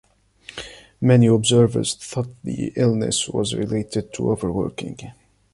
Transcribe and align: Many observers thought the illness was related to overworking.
Many 0.99 1.27
observers 1.27 1.93
thought 1.93 2.33
the 2.43 2.73
illness 2.75 3.29
was 3.29 3.53
related 3.53 4.11
to 4.15 4.31
overworking. 4.31 4.97